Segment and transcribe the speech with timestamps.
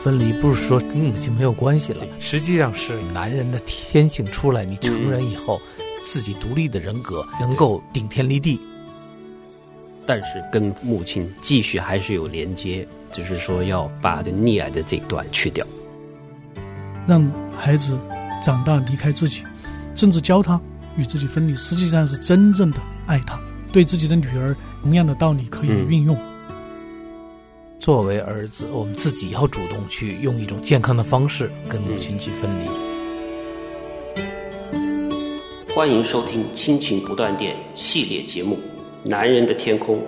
[0.00, 4.64] 分离不是说跟母亲没有关系了，实际上是男人的天性出来。
[4.64, 5.60] 你成人以后，
[6.06, 8.60] 自己独立的人格能够顶天立地，
[10.06, 15.66] 但是跟母亲继续还是有连接，只是说要把这溺爱的这一段去掉，
[17.06, 17.28] 让
[17.58, 17.98] 孩子
[18.44, 19.42] 长大离开自己，
[19.96, 20.60] 甚至教他
[20.96, 23.38] 与自己分离，实际上是真正的爱他。
[23.72, 26.16] 对自己的女儿，同样的道理可以运用。
[27.88, 32.68] 作为儿子，我们自己要主动去用一种健康的方式跟母亲去分离。
[35.74, 38.56] 欢迎收听《亲情不断电》系列节目
[39.08, 39.98] 《男人的天空》。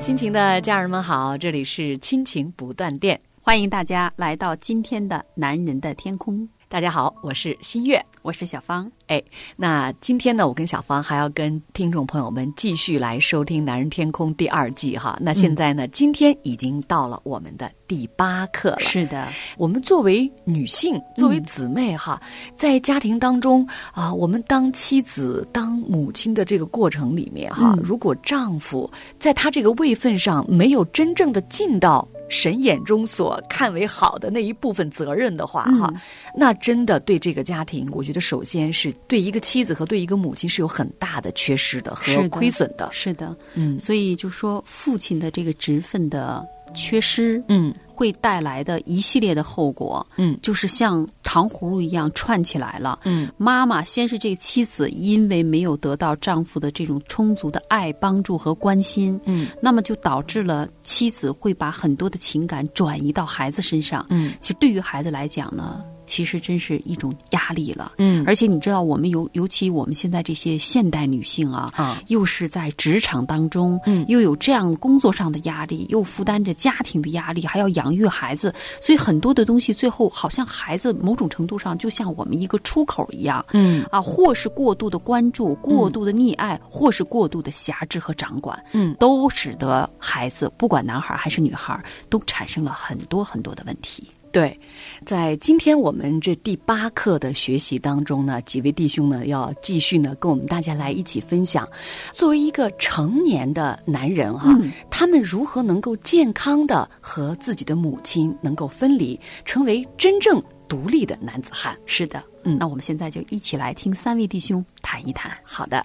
[0.00, 6.36] 亲情的家人们好，这里是亲情不断电，欢迎大家来到今天的《男人的天空》。
[6.70, 8.88] 大家好，我是新月，我是小芳。
[9.08, 9.20] 哎，
[9.56, 15.18] 那今天呢，我跟小芳还要跟听众朋友们继续来收听《男人天空》第二季哈。
[15.20, 18.78] 那现在呢，今天已经到了我们的第八课了。
[18.78, 19.26] 是的，
[19.58, 22.22] 我们作为女性，作为姊妹哈，
[22.54, 32.06] 在家庭当中啊，我们当妻子、当母亲的这个过程里面哈，如果丈夫在他这个位分上没有真正的尽到。
[32.30, 35.92] 神眼中所看为好的那一部分责任的话，哈，
[36.34, 42.88] 那真的对这个家庭，我觉得首先是对一个妻子和对一个母亲是有很大的缺失的和亏损的。
[42.92, 46.42] 是的，嗯，所以就说父亲的这个职分的
[46.72, 47.74] 缺失，嗯。
[48.00, 65.84] 会带来的一系列的后果，嗯，就是像糖葫芦一样串起来了，嗯，妈妈先是这个妻子，因为没有得到丈夫的这种充足的爱、帮助和关心，嗯，那么就导致了妻子会把很多的情感转移到孩子身上，嗯，其实对于孩子来讲呢。
[66.10, 94.08] 其实真是一种压力了，嗯，而且你知道，我们尤尤其我们现在这些现代女性啊，啊，又是在职场当中，嗯，又有这样工作上的压力，又负担着家庭的压力，还要养育孩子，所以很多的东西最后好像孩子某种程度上就像我们一个出口一样，嗯，啊，或是过度的关注，过度的溺爱，或是过度的辖制和掌管，嗯，都使得孩子不管男孩还是女孩都产生了很多很多的问题。
[94.32, 94.58] 对，
[95.04, 101.68] 在今天我们这第八课的学习当中呢，几位弟兄呢要继续呢跟我们大家来一起分享，
[102.14, 104.56] 作为一个成年的男人哈，
[104.88, 111.76] 他们如何能够健康的和自己的母亲能够分离，成为真正独立的男子汉。
[111.84, 115.36] 是的，嗯，那我们现在就一起来听三位弟兄谈一谈。
[115.42, 115.84] 好的。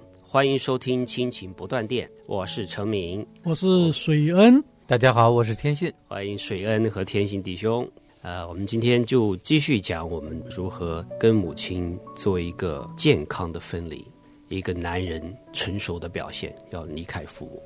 [0.33, 7.85] 欢迎收听《亲情不断电》，我是陈明，我是水恩，大家好，我是天信，欢迎水恩和天信弟兄。
[8.21, 14.07] 呃，我们今天就继续讲我们如何跟母亲做一个健康的分离，
[14.47, 15.21] 一个男人
[15.51, 17.61] 成熟的表现，要离开父母。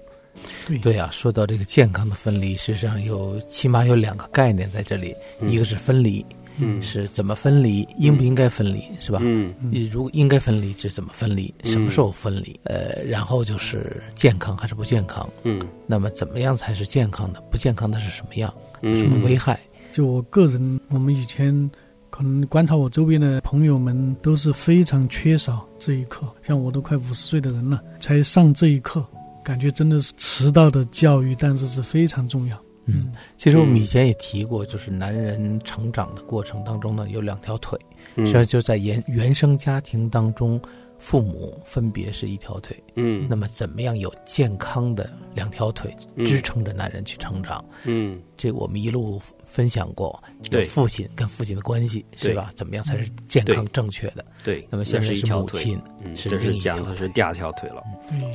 [0.82, 5.16] 对呀，说到这个健康的分离，实际上有起码有两个概念在这里，
[5.48, 6.26] 一个是分离。
[6.58, 7.88] 嗯，是怎么分离？
[7.98, 8.84] 应不应该分离？
[9.00, 9.20] 是吧？
[9.22, 11.54] 嗯，你如果应该分离，是怎么分离？
[11.64, 12.60] 什么时候分离？
[12.64, 15.30] 呃，然后就是健康还是不健康？
[15.44, 17.42] 嗯，那么怎么样才是健康的？
[17.52, 18.54] 不健康的是什么样？
[18.82, 19.60] 什么危害？
[19.92, 21.72] 就我个人，我们以前
[22.10, 26.28] 可能观察我周边的朋友们，都是非常缺少这一课。
[26.44, 29.06] 像我都快五十岁的人了，才上这一课，
[29.44, 32.62] 感觉真的是迟到的教育，但是是非常重要。
[32.86, 37.80] 嗯，其实我们以前也提过，就是男人成长的过程当中呢，有两条腿，
[38.18, 40.62] 实际上就在原原生家庭当中，
[41.00, 42.82] 父母分别是一条腿。
[42.96, 45.94] 嗯，那么怎么样有健康的两条腿
[46.26, 47.64] 支撑着男人去成长？
[47.84, 52.52] 嗯，这我们一路分享过，对父亲跟父亲的关系是吧？
[52.56, 54.24] 怎么样才是健康正确的？
[54.44, 55.82] 对，那么现在是母亲，
[56.16, 57.84] 这是讲的是第二条腿了。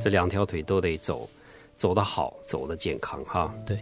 [0.03, 1.27] 这两条腿都得走，
[1.77, 3.53] 走得好，走得健康哈。
[3.65, 3.81] 对。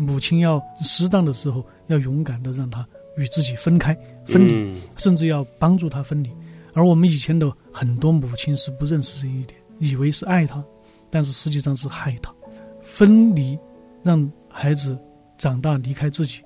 [0.00, 2.86] 母亲要适当的时候要勇敢的让他
[3.16, 3.94] 与自己分开
[4.24, 6.30] 分离，甚至要帮助他分离。
[6.72, 10.64] 而我们以前的很多母亲是不认识这一点，以为是爱他，
[11.10, 12.32] 但是实际上是害他。
[12.80, 13.58] 分离，
[14.02, 14.98] 让孩子
[15.36, 16.42] 长大离开自己，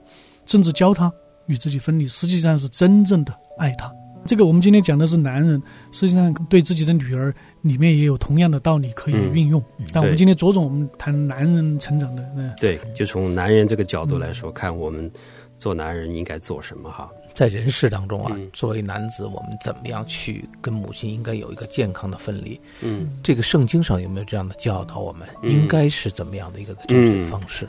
[0.47, 1.13] 甚至教他
[1.47, 3.93] 与自己分离，实际上是真正的爱他。
[4.27, 5.63] 这个我们今天讲的是男人，
[5.93, 9.63] 实际上对自己的女儿里面也有同样的道理可以运用。
[9.93, 12.25] 但我们今天着重我们谈男人成长的，
[12.59, 15.11] 对，就从男人这个角度来说，看我们
[15.59, 17.11] 做男人应该做什么哈。
[17.35, 22.61] 在人世当中啊，作为男子，我们怎么样去跟母亲应该有一个健康的分离？
[22.81, 25.01] 嗯，这个圣经上有没有这样的教导？
[25.01, 27.69] 我们应该是怎么样的一个正确的方式？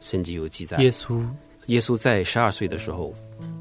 [0.00, 1.24] 圣经有记载，耶稣，
[1.66, 3.14] 耶稣在十二岁的时候，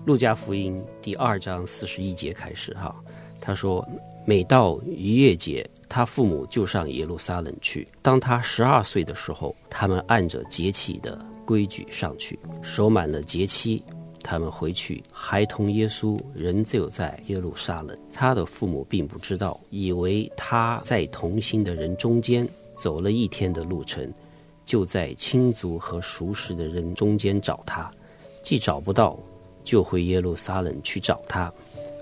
[0.05, 2.93] 路加福音第二章四十一节开始哈，
[3.39, 3.87] 他说
[4.25, 7.87] ：“每到逾越节，他父母就上耶路撒冷去。
[8.01, 13.83] 当他十二岁的时候，他们按着节期的规矩上去，守满了节期。”
[14.25, 17.97] 他们回去，孩童耶稣仍旧在耶路撒冷。
[18.13, 24.09] 他的父母并不知道，以为他在同行的人中间走了一天的路程，
[24.63, 27.91] 就在亲族和熟识的人中间找他。
[28.41, 29.19] 既找不到，
[29.63, 31.51] 就回耶路撒冷去找他。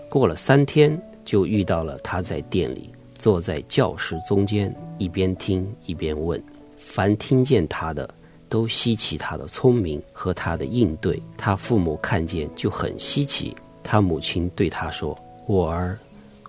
[0.10, 6.42] 过了三天，就遇到了他在店里，坐在教室中间，一边听一边问。
[6.78, 8.10] 凡听见他的。
[8.50, 13.56] 都稀奇他的聪明和他的应对，他父母看见就很稀奇。
[13.82, 15.18] 他母亲对他说
[15.48, 15.98] ：“我儿，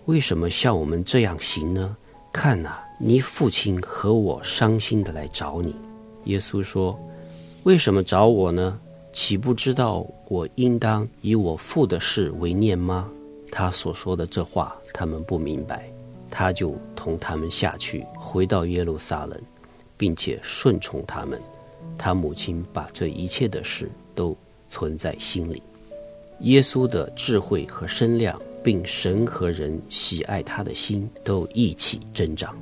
[0.06, 1.96] 为什么像我们这样行呢？
[2.32, 5.76] 看呐，你父亲和我伤心的来找你。”
[6.26, 6.98] 耶稣说
[7.62, 8.80] ：“为什么找我呢？
[9.12, 13.08] 岂不知道我应当以我父的事为念吗？”
[13.50, 15.86] 他所说的这话，他们不明白。
[16.30, 19.38] 他就同他们下去，回到耶路撒冷，
[19.98, 21.38] 并且顺从他们。
[21.98, 24.34] 他母亲把这一切的事都
[24.70, 25.62] 存在心里。
[26.40, 32.56] 耶稣的智慧和身量，并神和人喜爱他的心，都一起增长。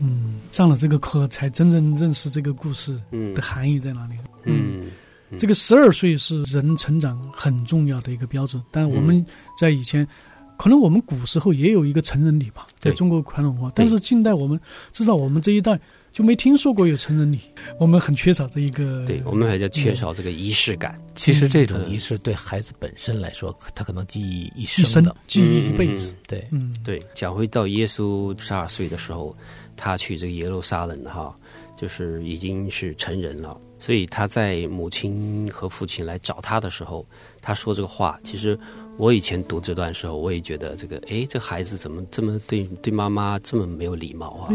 [0.00, 3.00] 嗯，上了这个课，才真正认识这个故事
[3.34, 4.14] 的含义在哪里。
[4.42, 4.90] 嗯，
[5.38, 8.60] 这个十二岁是人成长很重要的一个标志。
[8.70, 9.24] 但我们
[9.58, 10.06] 在以前，
[10.56, 13.72] 可能我们古时候也有一个成人礼吧，在中国传统文化。
[13.74, 14.60] 但是近代我们
[14.92, 15.78] 至少，我们这一代。
[16.14, 17.40] 就没听说过有成人礼，
[17.76, 19.04] 我们很缺少这一个。
[19.04, 20.96] 对我们还在缺少这个仪式感。
[21.16, 26.14] 其实这种仪式对孩子本身来说，他可能记忆一生的，记忆一辈子。
[26.28, 27.04] 对，嗯，对。
[27.14, 29.36] 讲回到耶稣十二岁的时候，
[29.76, 31.36] 他去这个耶路撒冷哈，
[31.76, 33.58] 就是已经是成人了。
[33.78, 37.06] 所以他在母亲和父亲来找他的时候，
[37.42, 38.58] 他说这个话，其实。
[38.96, 44.54] 我以前读这段时候，我也觉得这个，哎，这孩子怎么这么对对妈妈这么没有礼貌啊？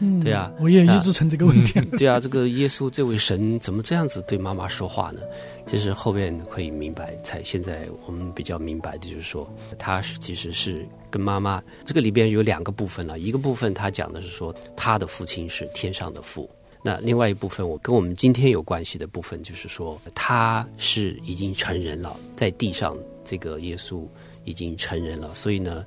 [0.00, 1.80] 嗯，对啊，我也一直成这个问题。
[1.98, 5.20] 对啊，这个耶稣这位神怎么这样子对妈妈说话呢？
[5.66, 16.48] 其实后面可以明白，才现在我们比较明白的就是说，他是其实是跟妈妈这个里边有两个部分了，一个部分他讲的是说他的父亲是天上的父，
[16.82, 22.96] 那另外一部分我跟我们今天有关系的部分就是说他是已经成人了，在地上。
[23.22, 24.02] 这个耶稣
[24.44, 25.84] 已经成人了，所以呢，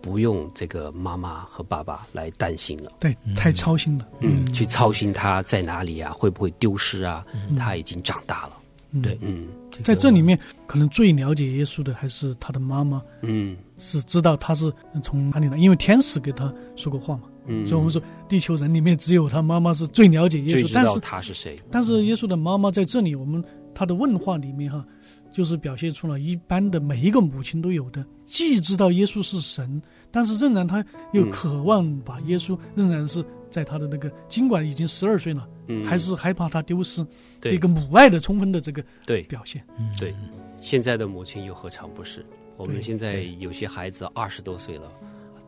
[0.00, 2.90] 不用这个妈妈和爸爸来担心了。
[2.98, 4.08] 对，太操心了。
[4.18, 7.24] 嗯，去操心他在哪里啊，会不会丢失啊？
[7.56, 8.56] 他已经长大了。
[9.00, 9.46] 对，嗯，
[9.84, 10.36] 在这里面，
[10.66, 13.00] 可能最了解耶稣的还是他的妈妈。
[13.20, 14.72] 嗯，是知道他是
[15.04, 17.24] 从哪里来，因为天使给他说过话嘛。
[17.46, 21.58] 嗯，所以我们说，地球人里面只有他妈妈是最了解耶稣，但是他是谁？
[21.70, 23.42] 但是耶稣的妈妈在这里，我们
[23.74, 24.84] 他的问话里面哈。
[25.32, 37.06] 就是表现出了一般的每一个母亲都有的，既知道耶稣是神，但是仍然他又渴望把耶稣仍然是在他的那个，尽管已经十二岁了，嗯还是害怕他丢失，
[37.44, 39.64] 一个母爱的充分的这个对表现。
[39.96, 40.12] 对，
[40.60, 42.26] 现在的母亲又何尝不是？
[42.56, 44.90] 我们现在有些孩子二十多岁了，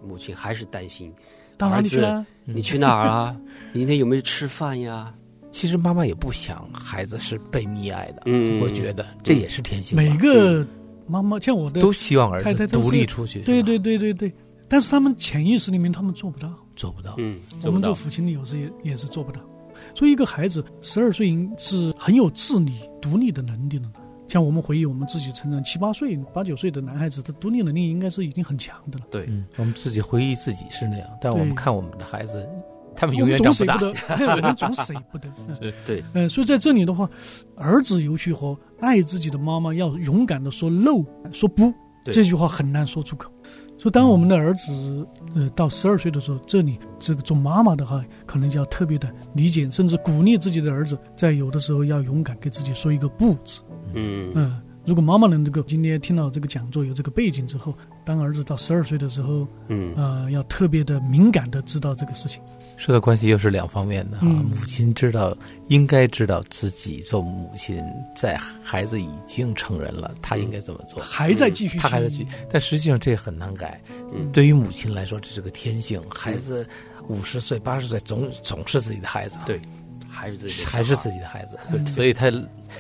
[0.07, 1.13] 母亲还是担心，
[1.69, 3.37] 儿子你去哪儿啊？
[3.73, 5.13] 你今天有没有吃饭呀？
[5.51, 9.95] 其实妈妈也不想孩子是被溺爱的，嗯，我觉得这也是天性。
[9.97, 10.67] 每个
[11.07, 14.33] 妈妈像我的都希望儿子独立出去，对对对对对。
[14.67, 17.15] 但是他们潜意识里面他们做不到，做不到。
[17.19, 19.41] 嗯，我们做父亲的有时也也是做不到。
[19.95, 23.91] 所以一个孩子十二岁是很有自理、独立的能力的。
[24.33, 29.05] 像我们回忆我们自己成长七八岁、八九岁的男孩子，他独立能力应该是已经很强的了。
[29.11, 32.49] 对，我们自己回忆自己是那样，但我们看我们的孩子。
[32.97, 33.79] 他们永远长不大，
[34.37, 35.29] 我们总舍不得。
[35.87, 37.09] 对，嗯，所以在这里的话，
[37.57, 41.71] 儿子尤其和爱自己的妈妈要勇敢的说 “no”，说不，
[42.07, 43.31] 这句话很难说出口。
[43.83, 53.61] 所以，当我们的儿子呃到十二岁的时候，这里这个做妈妈的哈，可能就要特别的理解，甚至鼓励自己的儿子，在有的时候要勇敢给自己说一个“不”字。
[53.93, 57.73] 嗯嗯，如果妈妈能这个今天听到这个讲座有这个背景之后，
[58.05, 62.43] 当儿子到十二岁的时候，嗯，呃，要特别的敏感的知道这个事情。
[62.77, 65.37] 说到关系又是两方面的啊，母亲知道
[65.69, 67.81] 应该知道自己做母亲，
[68.17, 71.01] 在孩子已经成人了，他应该怎么做？
[71.01, 73.81] 还在继续，他还在继续，但实际上这很难改。
[74.33, 76.03] 对于母亲来说，这是个天性。
[76.11, 76.67] 孩子
[77.07, 79.39] 五十岁、八十岁，总总是自己的孩子。
[79.47, 79.61] 对。
[80.13, 81.59] 还是自己，还是自己的孩子，
[81.91, 82.31] 所以他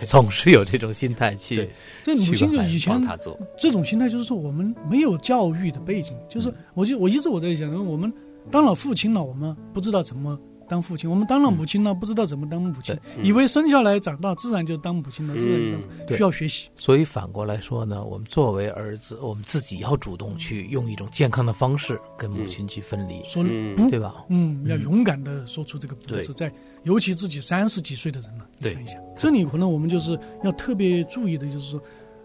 [0.02, 1.68] 总是有这种心态去。
[2.04, 8.12] 这母亲就以前他做这种心态，就是说我们没有教育的背景，就是我就我一直我在想，我们
[8.50, 10.38] 当了父亲了，我们不知道怎么。
[10.72, 15.78] 当父亲，我们当了母亲呢，不知道怎么当母亲，以为生下来长大自然就当母亲了，自然
[16.16, 16.70] 需要学习。
[16.76, 23.44] 所以反过来说呢，我们作为儿子，我们自己要主动去用一种健康的方式跟母亲去分离，说
[23.76, 24.24] 不，对吧？
[24.30, 26.50] 嗯，要勇敢的说出这个不字，在
[26.84, 31.78] 尤其自己三十几岁的人了，想一想，这里可能我们就是要特别注意的，就是说，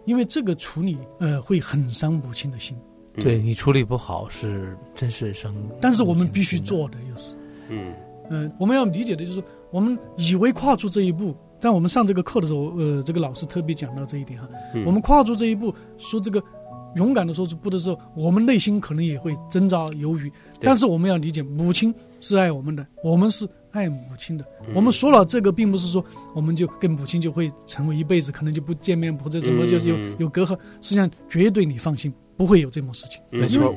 [0.06, 2.77] 因为这个处理呃会很伤母亲的心，
[3.16, 5.54] 对你处理不好是真是伤。
[5.82, 7.36] 但是我们必须做的又是，
[7.68, 7.94] 嗯。
[8.30, 14.48] 嗯，我们要理解的就是，我们以为跨出这一步，但我们上这个课的时候，呃，这个老师特别讲到这一点哈。
[14.86, 16.42] 我们跨出这一步，说这个
[16.96, 20.32] 勇敢的说出不的时候，我们内心可能也会挣扎犹豫。
[20.60, 24.46] 但是我们要理解，母亲是爱我们的，我们是爱母亲的。
[24.74, 26.04] 我们说了这个，并不是说
[26.36, 30.58] 我们就跟母亲就会成为一辈子，可能就不见面或者什么就有有隔阂。
[30.82, 33.22] 实际上，绝对你放心，不会有这种事情。
[33.30, 33.76] 没错。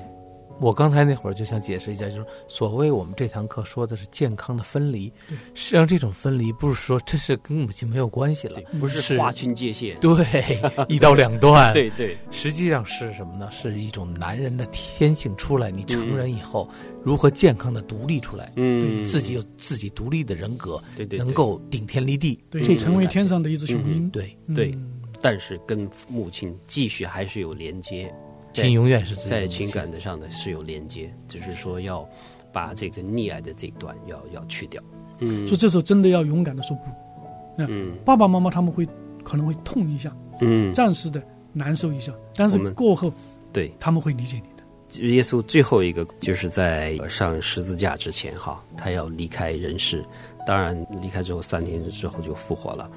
[0.61, 5.11] 我刚才那会儿就想解释一下，就是所谓我们这堂课说的是健康的分离，
[5.55, 13.51] 实际上这种分离不是说这是跟母亲没有关系了，不是划清界限，对，一刀两断， 对对，实际上是什么呢？
[13.51, 16.69] 是一种男人的天性出来，你成人以后
[17.03, 24.77] 如何健康的独立出来，嗯，自己有自己独立的人格，对对，能够顶天立地，对，成为天上的一只雄鹰，对对，
[25.23, 28.13] 但是跟母亲继续还是有连接。
[28.53, 32.09] 情永远是在情感的上的是有连接，只是说要
[32.53, 34.83] 把这个溺爱的这一段要要去掉。
[35.19, 36.83] 嗯，所以这时候真的要勇敢的说不。
[37.69, 38.89] 嗯，爸爸妈妈他们会
[39.23, 43.13] 可能会痛一下，嗯，暂时的难受一下，但是过后，
[43.53, 45.07] 对他们会理解你的。
[45.15, 50.05] 耶稣最后一个就是在上十字架之前，哈，他要离开人世，
[50.47, 52.91] 当然离开之后三天之后就复活了。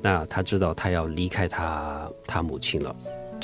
[0.00, 2.94] 那他知道他要离开他他母亲了。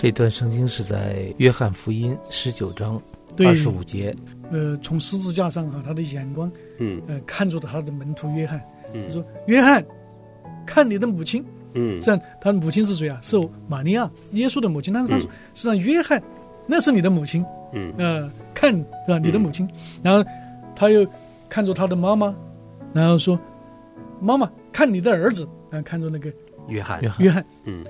[0.00, 3.02] 这段圣经是在约翰福音十九章
[3.45, 4.14] 二十五节。
[4.52, 8.62] 呃，从十字架上哈，他的眼光，嗯，呃，看着他的门徒约翰，
[8.93, 9.85] 他说：“约翰，
[10.64, 13.19] 看你的母亲。”嗯，这样他的母亲是谁啊？
[13.23, 13.37] 是
[13.67, 14.95] 玛利亚，耶稣的母亲。
[14.95, 16.23] 但是他说：“实际上，约翰，
[16.69, 19.19] 那是你的母亲。”嗯，呃，看是吧？
[19.19, 19.69] 你的母亲。
[20.00, 20.25] 然后
[20.76, 21.05] 他又
[21.49, 22.33] 看着他的妈妈，
[22.93, 23.37] 然后说
[24.23, 26.33] ：“妈妈，看你的儿子。”然后看着那个
[26.69, 27.85] 约翰，约翰，嗯。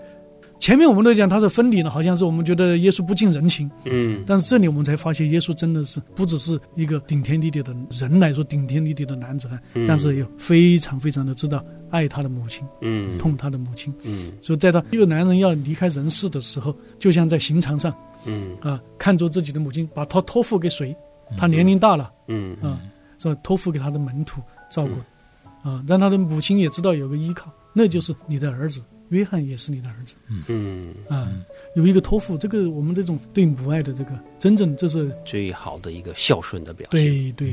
[0.59, 18.57] 前面我们都讲他是分离了，好像是我们觉得耶稣不近人情，嗯，但是这里我们才发现耶稣真的是不只是一个顶天立地的人来说顶天立地的男子汉，但是又非常非常的知道爱他的母亲，嗯，痛他的母亲，嗯，所以在他一个男人要离开人世的时候，就像在刑场上，嗯。
[18.61, 20.95] 啊，看着自己的母亲，把他托付给谁？
[21.37, 22.57] 他年龄大了，嗯。
[22.61, 22.81] 啊，
[23.17, 28.83] 说托付给他的门徒照顾，啊，让他的母亲也知道有个依靠，那就是你的儿子。
[29.11, 30.15] 约翰也是你的儿子，
[30.49, 30.95] 嗯。
[31.09, 31.33] 啊，
[31.75, 37.05] 有一个托付，这个我们这种对母爱的这个真正，这是最好的一个孝顺的表现。
[37.33, 37.53] 对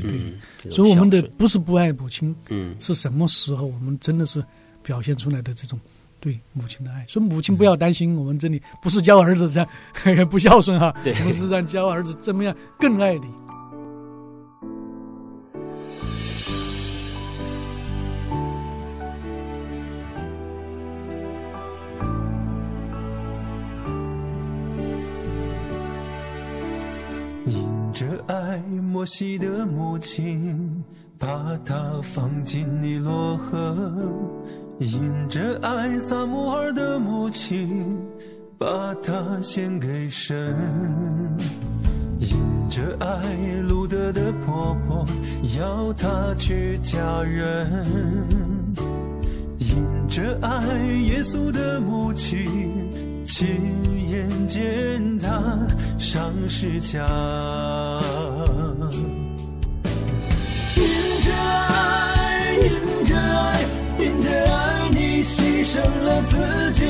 [0.62, 4.44] 对，所以我们的不是不爱母亲，嗯，是什么时候我们真的是
[4.82, 5.78] 表现出来的这种
[6.20, 7.04] 对母亲的爱？
[7.08, 9.68] 所以母亲不要担心，我们这里不是教儿子这样
[10.28, 13.26] 不孝顺哈，我们是让教儿子怎么样更爱你。
[27.96, 30.84] 着爱摩西的母亲
[31.18, 33.74] 把他放进尼罗河，
[34.78, 37.98] 因着爱撒母耳的母亲
[38.58, 40.54] 把他献给神，
[42.18, 42.36] 因
[42.68, 45.06] 着爱路德的婆婆
[45.58, 47.82] 要他去嫁人，
[49.56, 50.60] 因着爱
[51.06, 52.44] 耶稣的母亲
[53.24, 53.95] 亲。
[54.16, 55.28] 眼见他
[55.98, 57.06] 上十架。
[60.74, 60.82] 因
[61.22, 63.60] 着爱，因着爱，
[63.98, 66.80] 因着爱，你牺牲了自己，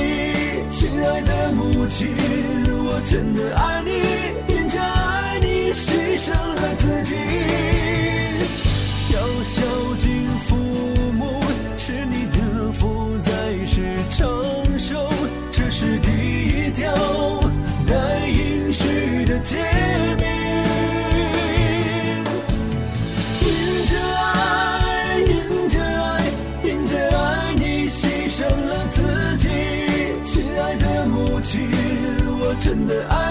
[0.71, 2.07] 亲爱的母亲，
[2.85, 3.91] 我真的爱你。
[4.53, 7.15] 因着爱，你牺牲了自己，
[9.13, 9.61] 要孝
[32.67, 33.26] 真的爱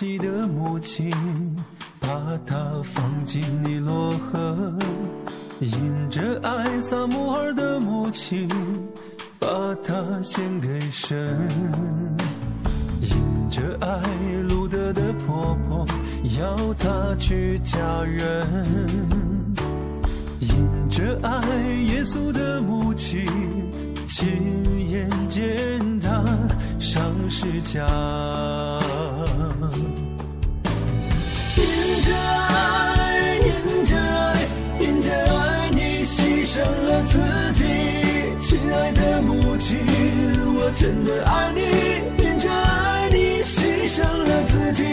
[0.00, 1.14] 摩西的母亲，
[2.00, 2.08] 把
[2.46, 4.56] 她放进尼罗河；
[5.60, 8.48] 因着爱撒母耳的母亲，
[9.38, 9.46] 把
[9.84, 11.18] 她献给神；
[13.02, 14.00] 引着爱
[14.48, 15.86] 路德的婆婆，
[16.40, 18.46] 要她去嫁人；
[20.40, 21.46] 因着爱
[21.92, 23.26] 耶稣的母亲，
[24.20, 24.28] 亲
[24.90, 25.40] 眼见
[25.98, 26.22] 他
[26.78, 27.80] 上十架。
[31.56, 31.64] 因
[32.02, 33.48] 着爱，因
[33.86, 34.36] 着爱，
[34.78, 37.18] 因着爱，你牺牲了自
[37.54, 37.64] 己，
[38.42, 39.78] 亲爱的母亲，
[40.54, 41.62] 我真的爱你。
[42.22, 44.84] 因着爱，你牺牲了自己，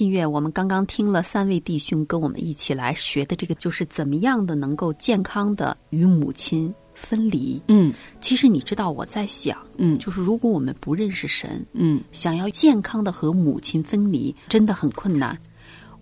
[0.00, 7.60] 新月，我们刚刚听了三位弟兄跟我们一起来学的这个，就是怎么样的能够健康的与母亲分离。
[7.68, 15.38] 嗯其实你知道，我在想，嗯就是如果我们不认识神，嗯想要健康的和母亲分离，真的很困难。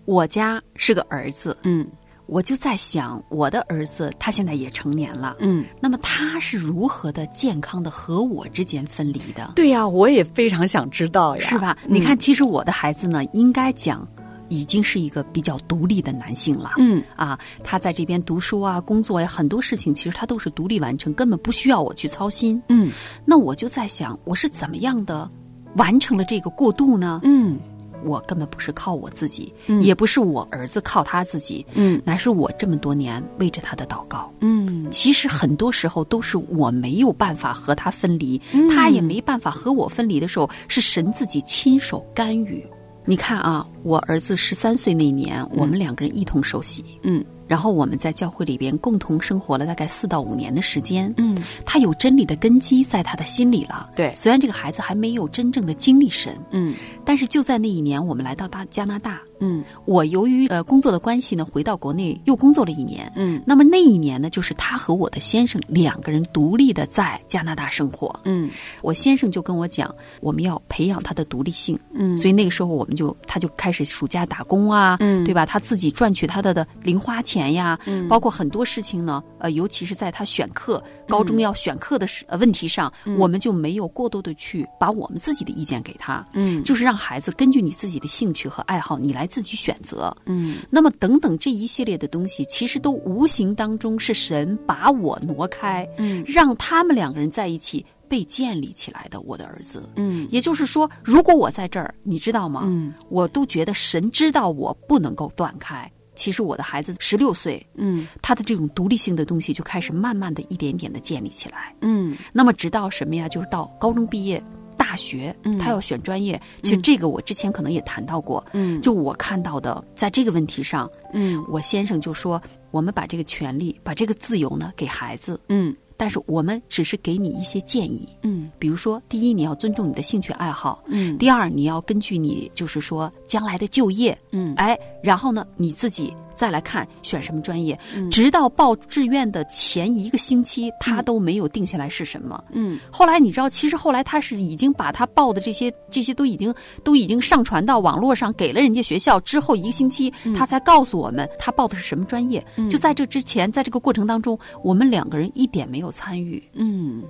[0.05, 1.85] 我家是个儿子，嗯
[2.29, 9.53] 我就在想，我的儿子他现在也成年了，嗯，那么他是如何的健康的和我之间分离的？
[9.55, 11.75] 对呀，我也非常想知道呀，是吧？
[11.87, 14.07] 嗯你看，其实我的孩子呢，应该讲
[14.47, 16.71] 已经是一个比较独立的男性了。
[16.77, 22.61] 嗯啊，他在这边读书啊、工作呀，很多事情其实他都是独立完成，根本不需要我去操心。
[22.69, 22.91] 嗯
[23.25, 25.29] 那我就在想，我是怎么样的
[25.75, 27.21] 完成了这个过渡呢？
[27.23, 27.59] 嗯
[28.03, 29.81] 我根本不是靠我自己，嗯。
[29.81, 32.01] 也不是我儿子靠他自己，嗯。
[32.05, 34.31] 乃是我这么多年为着他的祷告。
[34.39, 34.87] 嗯。
[34.91, 38.69] 其实很多时候都是我没有办法和他分离，嗯。
[38.69, 42.65] 他也没办法和我分离的时候，是神自己亲手干预。
[43.05, 51.11] 你看啊，我儿子十三岁那年，我们两个人一同受洗，嗯然后我们在教会里边共同生活了大概四到五年的时间。
[51.17, 51.35] 嗯，
[51.65, 53.89] 他有真理的根基在他的心里了。
[53.95, 63.11] 对虽然这个孩子还没有真正的经历神，嗯但是就在那一年，我们来到大加拿大，嗯我由于呃工作的关系呢，回到国内又工作了一年。
[63.15, 68.19] 嗯那么那一年呢，就是他和我的先生两个人独立的在加拿大生活。
[68.25, 68.47] 嗯
[68.83, 71.77] 我先生就跟我讲，我们要培养他的独立性。
[71.93, 75.47] 嗯所以那个时候我们就他就开始暑假打工啊，嗯对吧？
[75.47, 90.15] 他自己赚取他的的零花钱呀，嗯包括很多事情呢，呃，尤其是在他选课、高中要选课的事、呃问题上，我们就没有过多的去把我们自己的意见给他，嗯就是让孩子根据你自己的兴趣和爱好，你来自己选择。
[90.25, 99.19] 嗯那么等等这一系列的东西，其实都无形当中是神把我挪开，嗯让他们两个人在一起被建立起来的。
[99.21, 102.61] 我的儿子，嗯也就是说，如果我在这儿，你知道吗？
[102.65, 105.89] 嗯我都觉得神知道我不能够断开。
[106.19, 111.73] 其实我的孩子十六岁，嗯他的这种独立性的东西就开始慢慢的一点点的建立起来。
[111.81, 113.29] 嗯那么直到什么呀？
[113.29, 114.43] 就是到高中毕业。
[114.77, 118.43] 大大学，他要选专业，其实这个我之前可能也谈到过。
[118.53, 125.75] 嗯，就我看到的，在这个问题上，嗯，我先生就说，我们把这个权利，把这个自由呢给孩子，嗯。
[125.99, 136.15] 但是我们只是给你一些建议，嗯，比如说，第一，你要尊重你的兴趣爱好，嗯，第二，你要根据你就是说将来的就业，嗯，哎，然后呢，你自己。
[136.39, 137.77] 再来看选什么专业，
[138.09, 142.41] 直到报志愿的前一个星期，他都没有定下来是什么。
[142.53, 149.19] 嗯，后来你知道，其实后来他是已经把他报的这些这些都已经都已经上传到网络上，给了人家学校。
[149.19, 152.41] 之后一个星期，他才告诉我们他报的是什么专业。
[152.69, 156.41] 就在这之前，在这个过程当中，我们两个人一点没有参与。
[156.53, 157.03] 嗯，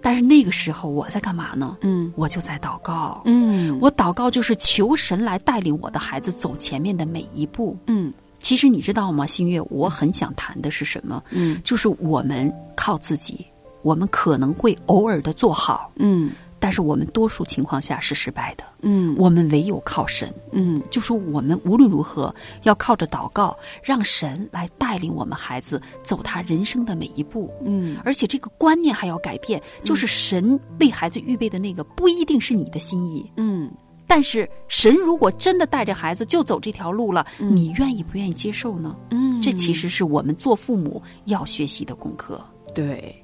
[0.00, 1.76] 但是那个时候我在干嘛呢？
[1.82, 3.20] 嗯，我就在祷告。
[3.26, 7.76] 嗯，我祷告就是求神来带领我的孩子走前面的每一步。
[7.86, 8.10] 嗯。
[8.40, 11.22] 其实你知道吗，新月，我很想谈的是什么？
[11.30, 13.46] 嗯，就是我们靠自己，
[13.82, 33.70] 我们可能会偶尔的做好，嗯，但是我们多数情况下是失败的，嗯，我们唯有靠神，嗯，就说我们无论如何要靠着祷告，让神来带领我们孩子走他人生的每一步，嗯，而且这个观念还要改变，就是神为孩子预备的那个不一定是你的心意，嗯。
[34.10, 38.96] 但是神如果真的带着孩子就走这条路了，你愿意不愿意接受呢？
[39.12, 42.44] 嗯，这其实是我们做父母要学习的功课。
[42.74, 43.14] 对，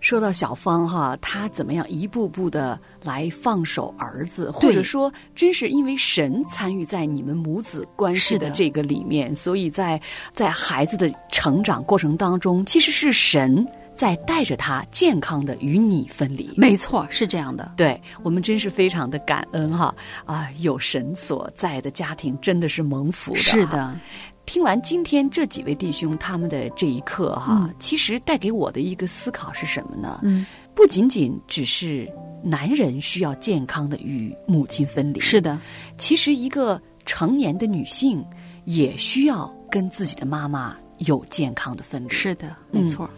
[0.00, 10.00] 说到小芳哈，她怎么样一步步的来放手儿子，或者说，真是因为神参与在你们母子关系的这个里面，所以在
[10.32, 13.66] 在孩子的成长过程当中，其实是神。
[14.02, 17.74] 在带着他健康的与你分离，没错，是这样的。
[17.76, 20.50] 对我们真是非常的感恩哈啊！
[20.58, 23.38] 有神所在的家庭真的是蒙福的。
[23.38, 23.96] 是的，
[24.44, 30.18] 听完今天这几位弟兄他们的这一刻哈，其实带给我的一个思考是什么呢？
[30.24, 32.12] 嗯，不仅仅只是
[32.42, 35.60] 男人需要健康的与母亲分离，是的，
[35.96, 38.20] 其实一个成年的女性
[38.64, 42.08] 也需要跟自己的妈妈有健康的分离。
[42.08, 43.08] 是的，没错。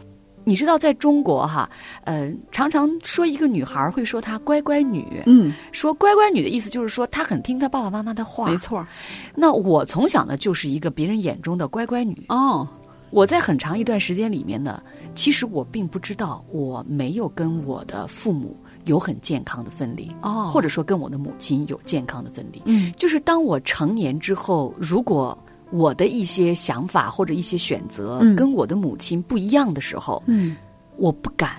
[0.44, 1.68] 你知道，在中国哈，
[2.04, 8.86] 呃，常常说一个女孩会说她乖乖女，嗯，说乖乖女的意思就是说她很听她爸爸妈妈的话，没错。
[9.34, 12.68] 那我从小呢就是一个别人眼中的乖乖女哦。
[13.10, 14.82] 我在很长一段时间里面呢，
[15.14, 22.60] 其实我并不知道我没有跟我的父母有很健康的分离哦，或者说跟我的母亲有健康的分离。
[22.64, 25.36] 嗯，就是当我成年之后，如果。
[25.74, 30.54] 我的一些想法或者一些选择跟我的母亲不一样的时候，嗯，
[30.96, 31.56] 我不敢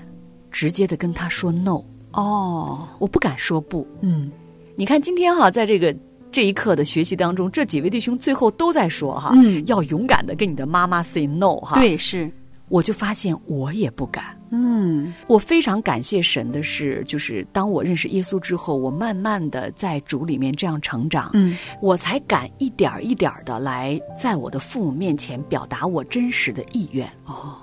[0.50, 4.32] 直接的跟他说 no 哦，我不敢说不，嗯，
[4.78, 5.94] 你看今天哈，在这个
[6.32, 12.32] 这一刻的学习当中，这几位弟兄最后都在说哈，嗯，要勇敢的跟你的妈妈 say no 哈，对，是。
[12.68, 14.38] 我就发现我也不敢。
[14.50, 27.08] 嗯，我非常感谢神的是，就是当我认识耶稣之后，我慢慢的在主里面这样成长，嗯，我才敢一点一点的来在我的父母面前表达我真实的意愿。
[27.26, 27.58] 哦，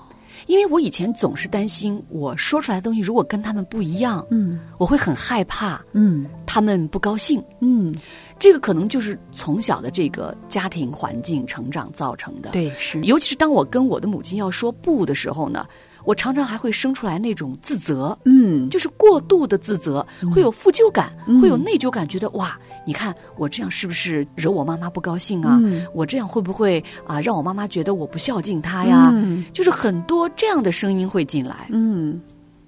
[0.46, 7.94] 因为我以前总是担心我说出来的东西如果跟他们不一样，嗯，我会很害怕，嗯，他们不高兴，嗯。
[8.38, 12.50] 这个可能就是从小的这个家庭环境成长造成的。
[12.50, 13.00] 对，是。
[13.02, 15.64] 尤其是当我跟我的母亲要说不的时候呢，
[16.04, 25.60] 我常常还会生出来那种自责，嗯，就是过度的自责，会有负疚感，会有内疚感，觉得哇，你看我这样是不是惹我妈妈不高兴啊？
[25.94, 29.12] 我这样会不会啊让我妈妈觉得我不孝敬她呀？
[29.52, 31.68] 就是很多这样的声音会进来。
[31.70, 32.20] 嗯。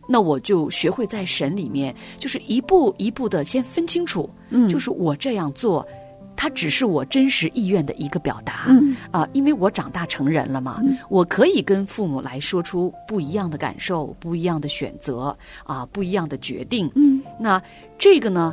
[0.06, 5.86] 那我就学会在神里面，就是一步一步的先分清楚，嗯，就是我这样做，
[6.36, 8.96] 它只是我真实意愿的一个表达，嗯。
[9.10, 17.62] 啊，因为我长大成人了嘛，我可以跟父母来说出不一样的感受、不一样的选择啊、不一样的决定，嗯，那
[17.98, 18.52] 这个呢，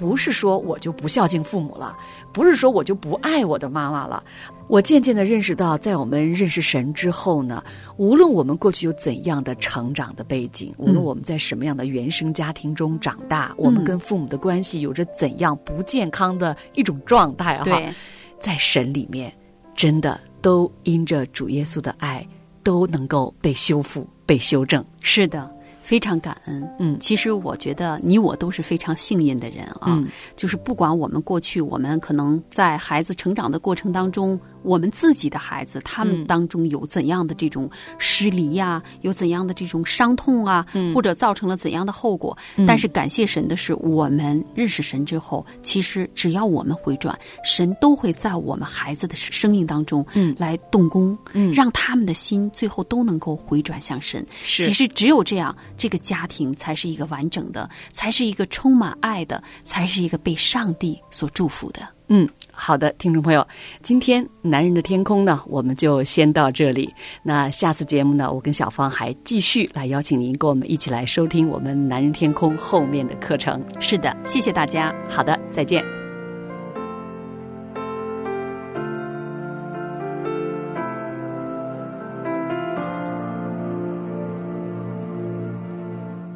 [0.00, 1.94] 不是说我就不孝敬父母了，
[2.32, 4.24] 不是说我就不爱我的妈妈了。
[4.66, 7.62] 我渐渐的认识到，在我们认识神之后呢，
[7.98, 17.94] 无论我们过去有怎样的成长的背景，无论我们在什么样的原生家庭中长大，我们跟父母的关系有着怎样不健康的一种状态哈，
[18.40, 19.30] 在神里面，
[19.76, 22.26] 真的都因着主耶稣的爱，
[22.62, 24.82] 都能够被修复、被修正。
[25.02, 25.59] 是的。
[25.90, 30.00] 非常感恩，嗯，其实我觉得你我都是非常幸运的人啊，
[30.36, 42.36] 就是不管我们过去，我们可能在孩子成长的过程当中，我们自己的孩子，他们当中有怎样的这种失离呀，有怎样的这种伤痛啊，或者造成了怎样的后果？
[42.66, 54.24] 但是感谢神的是，我们认识神之后，其实只要我们回转，神都会在我们孩子的生命当中，嗯，来动工，嗯，让他们的心最后都能够回转向神。
[54.44, 61.80] 其实只有这样，这个家庭才是一个完整的，才是一个充满爱的，才是一个被上帝所祝福的。
[62.12, 62.28] 嗯，
[62.62, 63.44] 好的，听众朋友，
[63.80, 66.92] 今天《男人的天空》呢，我们就先到这里。
[67.22, 73.64] 那下次节目呢，我跟小芳还继续来邀请您跟我们一起来收听我们《男人天空》后面的课程。
[73.80, 74.94] 是的，谢谢大家。
[75.08, 75.82] 好的，再见。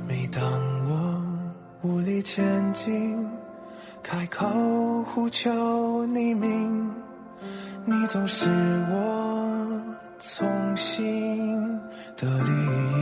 [0.08, 0.42] 每当
[0.88, 1.22] 我
[1.82, 3.43] 无力前进。
[4.06, 4.46] 开口
[5.04, 6.92] 呼求你名，
[7.86, 8.50] 你总是
[8.90, 9.80] 我
[10.18, 11.80] 从心
[12.14, 13.00] 的利益。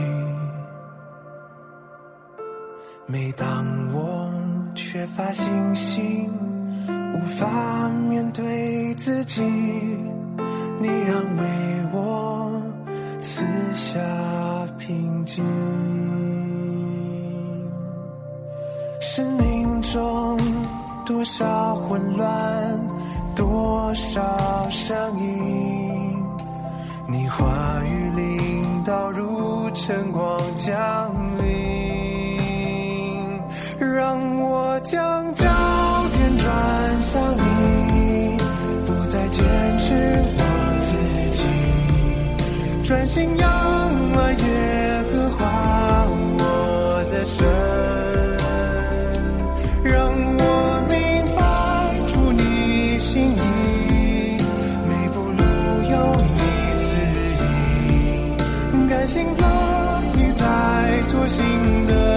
[3.05, 4.31] 每当我
[4.73, 6.31] 缺乏信心，
[7.13, 9.41] 无法面对自己，
[10.79, 11.43] 你安慰
[11.91, 12.61] 我，
[13.19, 13.43] 赐
[13.75, 13.99] 下
[14.79, 15.43] 平静。
[19.01, 20.52] 生命中。
[21.05, 22.79] 多少混乱，
[23.35, 26.25] 多少声音，
[27.07, 31.45] 你话语领导如晨光降临，
[33.79, 35.45] 让我将焦
[36.13, 38.37] 点转向你，
[38.85, 39.43] 不再坚
[39.77, 39.93] 持
[40.37, 40.95] 我自
[41.31, 41.43] 己，
[42.85, 43.62] 专心仰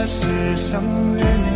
[0.07, 0.83] 是想
[1.16, 1.56] 念你。